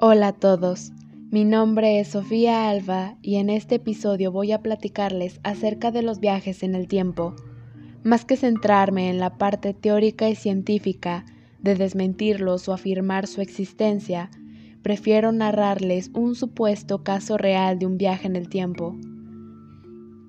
Hola 0.00 0.28
a 0.28 0.32
todos, 0.32 0.92
mi 1.32 1.44
nombre 1.44 1.98
es 1.98 2.06
Sofía 2.06 2.70
Alba 2.70 3.16
y 3.20 3.34
en 3.34 3.50
este 3.50 3.74
episodio 3.74 4.30
voy 4.30 4.52
a 4.52 4.62
platicarles 4.62 5.40
acerca 5.42 5.90
de 5.90 6.02
los 6.02 6.20
viajes 6.20 6.62
en 6.62 6.76
el 6.76 6.86
tiempo. 6.86 7.34
Más 8.04 8.24
que 8.24 8.36
centrarme 8.36 9.10
en 9.10 9.18
la 9.18 9.38
parte 9.38 9.74
teórica 9.74 10.28
y 10.28 10.36
científica 10.36 11.24
de 11.58 11.74
desmentirlos 11.74 12.68
o 12.68 12.74
afirmar 12.74 13.26
su 13.26 13.40
existencia, 13.40 14.30
prefiero 14.82 15.32
narrarles 15.32 16.12
un 16.14 16.36
supuesto 16.36 17.02
caso 17.02 17.36
real 17.36 17.80
de 17.80 17.86
un 17.86 17.98
viaje 17.98 18.28
en 18.28 18.36
el 18.36 18.48
tiempo. 18.48 18.94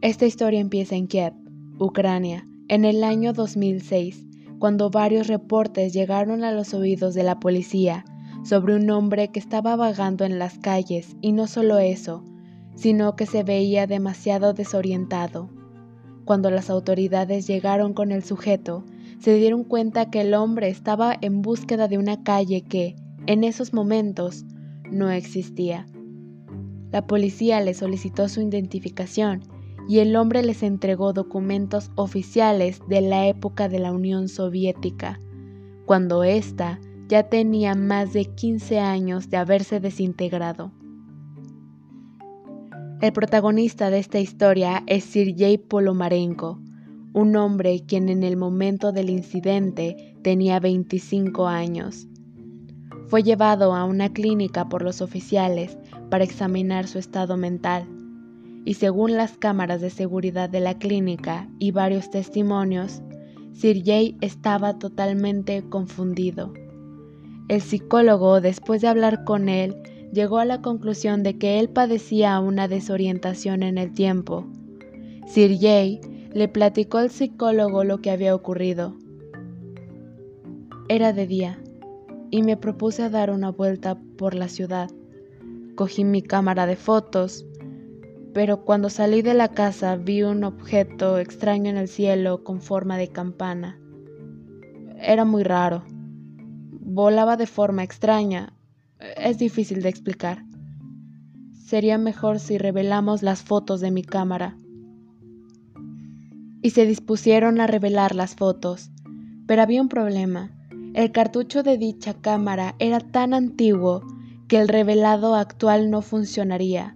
Esta 0.00 0.26
historia 0.26 0.60
empieza 0.60 0.94
en 0.94 1.08
Kiev, 1.08 1.32
Ucrania, 1.80 2.46
en 2.68 2.84
el 2.84 3.02
año 3.02 3.32
2006 3.32 4.26
cuando 4.60 4.90
varios 4.90 5.26
reportes 5.26 5.92
llegaron 5.92 6.44
a 6.44 6.52
los 6.52 6.72
oídos 6.72 7.14
de 7.14 7.24
la 7.24 7.40
policía 7.40 8.04
sobre 8.46 8.76
un 8.76 8.88
hombre 8.90 9.28
que 9.28 9.40
estaba 9.40 9.74
vagando 9.74 10.24
en 10.24 10.38
las 10.38 10.56
calles 10.58 11.16
y 11.20 11.32
no 11.32 11.48
solo 11.48 11.78
eso, 11.78 12.22
sino 12.76 13.16
que 13.16 13.26
se 13.26 13.42
veía 13.42 13.88
demasiado 13.88 14.52
desorientado. 14.52 15.50
Cuando 16.24 16.50
las 16.50 16.70
autoridades 16.70 17.48
llegaron 17.48 17.92
con 17.92 18.12
el 18.12 18.22
sujeto, 18.22 18.84
se 19.18 19.34
dieron 19.34 19.64
cuenta 19.64 20.10
que 20.10 20.20
el 20.20 20.32
hombre 20.34 20.68
estaba 20.68 21.16
en 21.20 21.42
búsqueda 21.42 21.88
de 21.88 21.98
una 21.98 22.22
calle 22.22 22.62
que, 22.62 22.94
en 23.26 23.42
esos 23.42 23.72
momentos, 23.72 24.44
no 24.92 25.10
existía. 25.10 25.86
La 26.92 27.04
policía 27.04 27.60
le 27.60 27.74
solicitó 27.74 28.28
su 28.28 28.40
identificación 28.40 29.42
y 29.88 29.98
el 29.98 30.14
hombre 30.14 30.44
les 30.44 30.62
entregó 30.62 31.12
documentos 31.12 31.90
oficiales 31.96 32.80
de 32.88 33.00
la 33.00 33.26
época 33.26 33.68
de 33.68 33.80
la 33.80 33.90
Unión 33.90 34.28
Soviética, 34.28 35.20
cuando 35.84 36.22
ésta 36.22 36.78
ya 37.08 37.24
tenía 37.24 37.74
más 37.74 38.12
de 38.12 38.24
15 38.24 38.80
años 38.80 39.30
de 39.30 39.36
haberse 39.36 39.80
desintegrado. 39.80 40.72
El 43.00 43.12
protagonista 43.12 43.90
de 43.90 43.98
esta 43.98 44.18
historia 44.18 44.82
es 44.86 45.04
Sergei 45.04 45.58
Polomarenko, 45.58 46.58
un 47.12 47.36
hombre 47.36 47.82
quien 47.86 48.08
en 48.08 48.22
el 48.22 48.36
momento 48.36 48.92
del 48.92 49.10
incidente 49.10 50.16
tenía 50.22 50.60
25 50.60 51.46
años. 51.46 52.08
Fue 53.06 53.22
llevado 53.22 53.74
a 53.74 53.84
una 53.84 54.12
clínica 54.12 54.68
por 54.68 54.82
los 54.82 55.00
oficiales 55.00 55.78
para 56.10 56.24
examinar 56.24 56.88
su 56.88 56.98
estado 56.98 57.36
mental 57.36 57.86
y 58.64 58.74
según 58.74 59.12
las 59.12 59.38
cámaras 59.38 59.80
de 59.80 59.90
seguridad 59.90 60.50
de 60.50 60.60
la 60.60 60.76
clínica 60.76 61.48
y 61.60 61.70
varios 61.70 62.10
testimonios, 62.10 63.00
Sir 63.52 63.82
estaba 64.20 64.78
totalmente 64.78 65.62
confundido. 65.68 66.52
El 67.48 67.60
psicólogo, 67.60 68.40
después 68.40 68.82
de 68.82 68.88
hablar 68.88 69.22
con 69.22 69.48
él, 69.48 69.76
llegó 70.12 70.38
a 70.38 70.44
la 70.44 70.62
conclusión 70.62 71.22
de 71.22 71.38
que 71.38 71.60
él 71.60 71.68
padecía 71.68 72.40
una 72.40 72.66
desorientación 72.66 73.62
en 73.62 73.78
el 73.78 73.92
tiempo. 73.92 74.46
Sir 75.26 75.56
le 76.32 76.48
platicó 76.48 76.98
al 76.98 77.10
psicólogo 77.10 77.84
lo 77.84 77.98
que 77.98 78.10
había 78.10 78.34
ocurrido. 78.34 78.96
Era 80.88 81.12
de 81.12 81.26
día 81.26 81.58
y 82.30 82.42
me 82.42 82.56
propuse 82.56 83.10
dar 83.10 83.30
una 83.30 83.50
vuelta 83.50 83.96
por 84.18 84.34
la 84.34 84.48
ciudad. 84.48 84.90
Cogí 85.76 86.04
mi 86.04 86.22
cámara 86.22 86.66
de 86.66 86.76
fotos, 86.76 87.46
pero 88.34 88.64
cuando 88.64 88.90
salí 88.90 89.22
de 89.22 89.34
la 89.34 89.48
casa 89.48 89.96
vi 89.96 90.22
un 90.22 90.42
objeto 90.44 91.18
extraño 91.18 91.70
en 91.70 91.76
el 91.76 91.88
cielo 91.88 92.42
con 92.42 92.60
forma 92.60 92.98
de 92.98 93.08
campana. 93.08 93.80
Era 95.00 95.24
muy 95.24 95.42
raro. 95.42 95.84
Volaba 96.88 97.36
de 97.36 97.48
forma 97.48 97.82
extraña. 97.82 98.52
Es 99.16 99.38
difícil 99.38 99.82
de 99.82 99.88
explicar. 99.88 100.44
Sería 101.52 101.98
mejor 101.98 102.38
si 102.38 102.58
revelamos 102.58 103.24
las 103.24 103.42
fotos 103.42 103.80
de 103.80 103.90
mi 103.90 104.04
cámara. 104.04 104.56
Y 106.62 106.70
se 106.70 106.86
dispusieron 106.86 107.60
a 107.60 107.66
revelar 107.66 108.14
las 108.14 108.36
fotos. 108.36 108.92
Pero 109.48 109.62
había 109.62 109.82
un 109.82 109.88
problema. 109.88 110.52
El 110.94 111.10
cartucho 111.10 111.64
de 111.64 111.76
dicha 111.76 112.14
cámara 112.14 112.76
era 112.78 113.00
tan 113.00 113.34
antiguo 113.34 114.06
que 114.46 114.60
el 114.60 114.68
revelado 114.68 115.34
actual 115.34 115.90
no 115.90 116.02
funcionaría. 116.02 116.94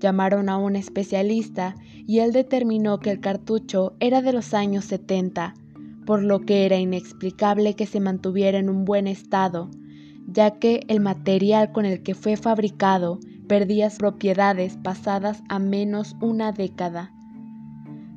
Llamaron 0.00 0.50
a 0.50 0.58
un 0.58 0.76
especialista 0.76 1.76
y 2.06 2.18
él 2.18 2.32
determinó 2.32 3.00
que 3.00 3.12
el 3.12 3.20
cartucho 3.20 3.94
era 4.00 4.20
de 4.20 4.34
los 4.34 4.52
años 4.52 4.84
70, 4.84 5.54
por 6.06 6.22
lo 6.22 6.40
que 6.40 6.66
era 6.66 6.76
inexplicable 6.76 7.74
que 7.74 7.86
se 7.86 8.00
mantuviera 8.00 8.58
en 8.58 8.68
un 8.68 8.84
buen 8.84 9.06
estado, 9.06 9.70
ya 10.26 10.58
que 10.58 10.80
el 10.88 11.00
material 11.00 11.72
con 11.72 11.84
el 11.84 12.02
que 12.02 12.14
fue 12.14 12.36
fabricado 12.36 13.18
perdía 13.48 13.90
propiedades 13.90 14.76
pasadas 14.76 15.42
a 15.48 15.58
menos 15.58 16.16
una 16.20 16.52
década. 16.52 17.12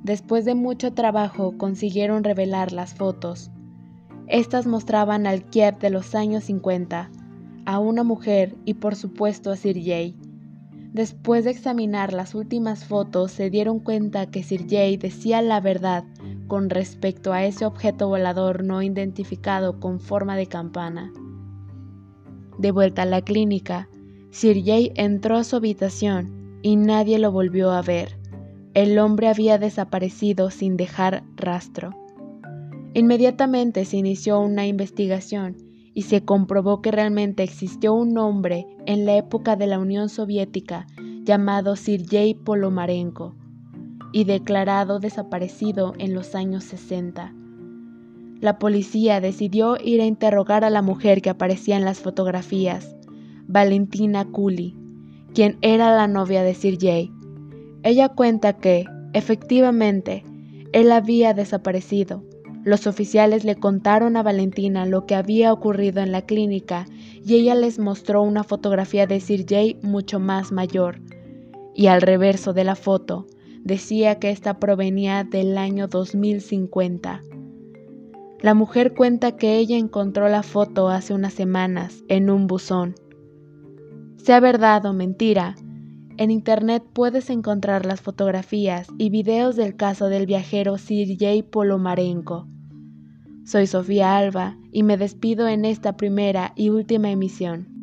Después 0.03 0.45
de 0.45 0.55
mucho 0.55 0.93
trabajo 0.93 1.57
consiguieron 1.57 2.23
revelar 2.23 2.71
las 2.71 2.93
fotos. 2.93 3.51
Estas 4.27 4.65
mostraban 4.65 5.27
al 5.27 5.43
Kiev 5.43 5.79
de 5.79 5.89
los 5.89 6.15
años 6.15 6.45
50, 6.45 7.11
a 7.65 7.79
una 7.79 8.03
mujer 8.03 8.55
y 8.63 8.75
por 8.75 8.95
supuesto 8.95 9.51
a 9.51 9.57
Sir 9.57 9.81
Jay. 9.83 10.15
Después 10.93 11.43
de 11.43 11.51
examinar 11.51 12.13
las 12.13 12.33
últimas 12.33 12.85
fotos, 12.85 13.31
se 13.31 13.49
dieron 13.49 13.79
cuenta 13.79 14.25
que 14.27 14.43
Sir 14.43 14.65
Jay 14.69 14.95
decía 14.95 15.41
la 15.41 15.59
verdad 15.59 16.05
con 16.47 16.69
respecto 16.69 17.33
a 17.33 17.45
ese 17.45 17.65
objeto 17.65 18.07
volador 18.07 18.63
no 18.63 18.81
identificado 18.81 19.79
con 19.79 19.99
forma 19.99 20.35
de 20.35 20.47
campana. 20.47 21.11
De 22.57 22.71
vuelta 22.71 23.03
a 23.03 23.05
la 23.05 23.21
clínica, 23.21 23.89
Sir 24.31 24.63
Jay 24.63 24.91
entró 24.95 25.37
a 25.37 25.43
su 25.43 25.55
habitación 25.55 26.59
y 26.61 26.75
nadie 26.75 27.19
lo 27.19 27.31
volvió 27.31 27.71
a 27.71 27.81
ver. 27.81 28.17
El 28.73 28.97
hombre 28.99 29.27
había 29.27 29.57
desaparecido 29.57 30.49
sin 30.49 30.77
dejar 30.77 31.23
rastro. 31.35 31.95
Inmediatamente 32.93 33.85
se 33.85 33.97
inició 33.97 34.39
una 34.39 34.65
investigación 34.65 35.57
y 35.93 36.03
se 36.03 36.23
comprobó 36.23 36.81
que 36.81 36.91
realmente 36.91 37.43
existió 37.43 37.93
un 37.93 38.17
hombre 38.17 38.65
en 38.85 39.05
la 39.05 39.17
época 39.17 39.55
de 39.55 39.67
la 39.67 39.79
Unión 39.79 40.09
Soviética 40.09 40.87
llamado 41.23 41.75
Sergei 41.75 42.33
Polomarenko 42.33 43.35
y 44.11 44.23
declarado 44.23 44.99
desaparecido 44.99 45.93
en 45.97 46.13
los 46.13 46.35
años 46.35 46.63
60. 46.63 47.33
La 48.39 48.59
policía 48.59 49.19
decidió 49.19 49.77
ir 49.83 50.01
a 50.01 50.05
interrogar 50.05 50.63
a 50.63 50.69
la 50.69 50.81
mujer 50.81 51.21
que 51.21 51.29
aparecía 51.29 51.75
en 51.75 51.85
las 51.85 51.99
fotografías, 51.99 52.95
Valentina 53.47 54.25
Kuli, 54.25 54.77
quien 55.33 55.57
era 55.61 55.95
la 55.95 56.07
novia 56.07 56.43
de 56.43 56.53
Sergei. 56.53 57.11
Ella 57.83 58.09
cuenta 58.09 58.53
que, 58.53 58.85
efectivamente, 59.13 60.23
él 60.73 60.91
había 60.91 61.33
desaparecido 61.33 62.23
los 62.67 62.85
oficiales 62.85 63.45
le 63.45 63.55
contaron 63.55 64.17
a 64.17 64.23
Valentina 64.23 64.85
lo 64.85 65.05
que 65.05 65.15
había 65.15 65.53
ocurrido 65.53 66.01
en 66.01 66.11
la 66.11 66.23
clínica 66.23 66.85
y 67.23 67.35
ella 67.35 67.55
les 67.55 67.79
mostró 67.79 68.21
una 68.21 68.43
fotografía 68.43 69.07
de 69.07 69.21
Sir 69.21 69.45
Jay 69.47 69.77
mucho 69.81 70.19
más 70.19 70.51
mayor. 70.51 70.99
Y 71.73 71.87
al 71.87 72.01
reverso 72.01 72.51
de 72.51 72.65
la 72.65 72.75
foto 72.75 73.25
decía 73.67 74.17
que 74.17 74.31
esta 74.31 74.59
provenía 74.59 75.23
del 75.23 75.57
año 75.57 75.87
2050. 75.87 77.21
La 78.39 78.53
mujer 78.53 78.93
cuenta 78.93 79.35
que 79.35 79.57
ella 79.57 79.77
encontró 79.77 80.29
la 80.29 80.41
foto 80.41 80.89
hace 80.89 81.13
unas 81.13 81.33
semanas 81.33 82.03
en 82.07 82.29
un 82.29 82.47
buzón. 82.47 82.95
Sea 84.15 84.39
verdad 84.39 84.85
o 84.85 84.93
mentira, 84.93 85.55
en 86.17 86.31
internet 86.31 86.83
puedes 86.93 87.29
encontrar 87.29 87.85
las 87.85 88.01
fotografías 88.01 88.87
y 88.97 89.09
videos 89.09 89.55
del 89.55 89.75
caso 89.75 90.07
del 90.07 90.25
viajero 90.25 90.75
Jay 90.77 91.43
Polomarenko. 91.43 92.47
Soy 93.45 93.67
Sofía 93.67 94.17
Alba 94.17 94.57
y 94.71 94.83
me 94.83 94.97
despido 94.97 95.47
en 95.47 95.65
esta 95.65 95.95
primera 95.95 96.53
y 96.55 96.69
última 96.69 97.11
emisión. 97.11 97.76